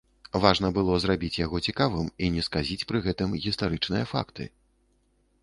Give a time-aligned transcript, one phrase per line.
[0.43, 4.43] Важна было зрабіць яго цікавым і не сказіць пры гэтым гістарычныя факты.